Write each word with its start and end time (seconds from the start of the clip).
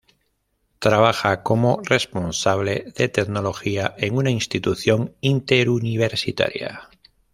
Trabaja 0.79 1.43
como 1.43 1.79
responsable 1.83 2.91
de 2.97 3.07
tecnología 3.07 3.93
en 3.99 4.15
una 4.17 4.31
institución 4.31 5.13
interuniversitaria. 5.21 6.89